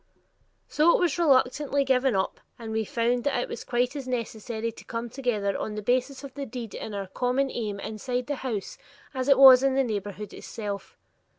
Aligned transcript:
So 0.67 0.97
it 0.97 0.99
was 0.99 1.19
reluctantly 1.19 1.83
given 1.85 2.15
up, 2.15 2.39
and 2.57 2.71
we 2.71 2.85
found 2.85 3.23
that 3.23 3.39
it 3.39 3.47
was 3.47 3.63
quite 3.63 3.95
as 3.95 4.07
necessary 4.07 4.71
to 4.71 4.83
come 4.83 5.11
together 5.11 5.55
on 5.55 5.75
the 5.75 5.83
basis 5.83 6.23
of 6.23 6.33
the 6.33 6.47
deed 6.47 6.73
and 6.73 6.95
our 6.95 7.05
common 7.05 7.51
aim 7.51 7.79
inside 7.79 8.25
the 8.25 8.37
household 8.37 8.81
as 9.13 9.29
it 9.29 9.37
was 9.37 9.61
in 9.61 9.75
the 9.75 9.83
neighborhood 9.83 10.33
itself. 10.33 10.97